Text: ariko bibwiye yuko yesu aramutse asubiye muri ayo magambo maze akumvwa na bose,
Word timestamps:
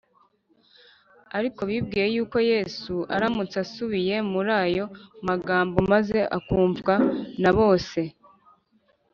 ariko 1.37 1.61
bibwiye 1.69 2.07
yuko 2.15 2.37
yesu 2.51 2.93
aramutse 3.15 3.55
asubiye 3.65 4.15
muri 4.31 4.51
ayo 4.63 4.85
magambo 5.27 5.77
maze 5.91 6.19
akumvwa 6.37 6.95
na 7.41 7.51
bose, 7.57 7.99